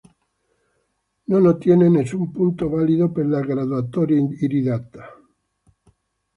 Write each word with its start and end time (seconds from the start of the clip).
Non 1.27 1.45
ottiene 1.45 1.87
nessun 1.87 2.31
punto 2.31 2.67
valido 2.69 3.11
per 3.11 3.27
la 3.27 3.39
graduatoria 3.41 4.19
iridata. 4.39 5.05